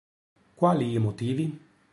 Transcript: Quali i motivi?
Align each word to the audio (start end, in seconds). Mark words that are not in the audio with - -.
Quali 0.61 0.87
i 0.95 1.05
motivi? 1.05 1.45